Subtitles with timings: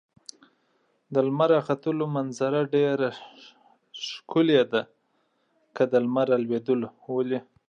[1.13, 3.09] د لمر راختلو منظره ډېره
[4.07, 4.81] ښکلې ده،
[5.75, 7.39] که د لمر پرېوتلو ولې؟